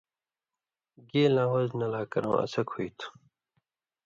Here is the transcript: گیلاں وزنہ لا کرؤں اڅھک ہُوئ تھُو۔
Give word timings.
گیلاں 1.09 1.49
وزنہ 1.53 1.87
لا 1.93 2.01
کرؤں 2.11 2.37
اڅھک 2.43 2.67
ہُوئ 2.73 2.89
تھُو۔ 2.97 3.07